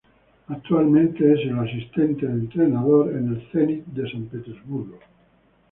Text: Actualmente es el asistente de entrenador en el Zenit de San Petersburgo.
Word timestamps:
Actualmente 0.47 1.31
es 1.31 1.41
el 1.41 1.59
asistente 1.59 2.25
de 2.25 2.33
entrenador 2.33 3.11
en 3.15 3.33
el 3.35 3.47
Zenit 3.51 3.85
de 3.85 4.09
San 4.11 4.25
Petersburgo. 4.25 4.97